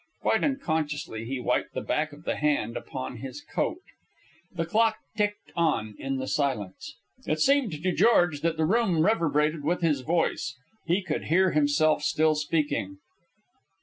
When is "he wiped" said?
1.25-1.75